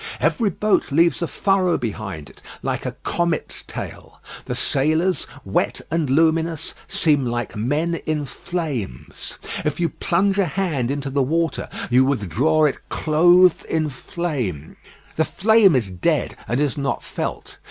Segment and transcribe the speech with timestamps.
[0.19, 4.19] Every boat leaves a furrow behind it like a comet's tail.
[4.45, 9.37] The sailors, wet and luminous, seem like men in flames.
[9.63, 14.75] If you plunge a hand into the water, you withdraw it clothed in flame.
[15.17, 17.57] The flame is dead, and is not felt.